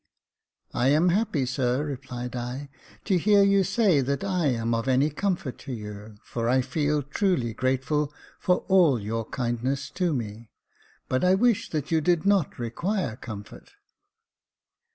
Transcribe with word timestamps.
""I 0.73 0.87
am 0.87 1.09
happy, 1.09 1.45
sir," 1.45 1.83
replied 1.85 2.35
I, 2.35 2.69
"to 3.05 3.19
hear 3.19 3.43
you 3.43 3.63
say 3.63 4.01
that 4.01 4.23
I 4.23 4.47
am 4.47 4.73
of 4.73 4.87
any 4.87 5.11
comfort 5.11 5.59
to 5.59 5.73
you, 5.73 6.17
for 6.23 6.49
I 6.49 6.61
feel 6.61 7.03
truly 7.03 7.53
grateful 7.53 8.11
for 8.39 8.61
all 8.67 8.99
your 8.99 9.25
kindness 9.29 9.91
to 9.91 10.11
me 10.11 10.49
5 11.01 11.03
but 11.09 11.23
I 11.23 11.35
wish 11.35 11.69
that 11.69 11.91
you 11.91 12.01
did 12.01 12.25
not 12.25 12.57
require 12.57 13.15
comfort." 13.15 13.73